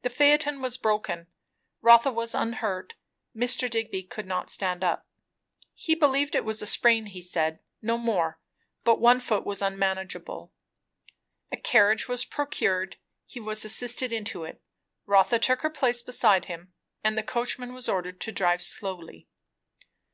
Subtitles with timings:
[0.00, 1.26] The phaeton was broken;
[1.82, 2.94] Rotha was unhurt;
[3.36, 3.68] Mr.
[3.68, 5.06] Digby could not stand up.
[5.74, 8.40] He believed it was a sprain, he said; no more;
[8.82, 10.54] but one foot was unmanageable.
[11.52, 12.96] A carriage was procured,
[13.26, 14.62] he was assisted into it,
[15.04, 16.72] Rotha took her place beside him,
[17.04, 19.28] and the coachman was ordered to drive slowly.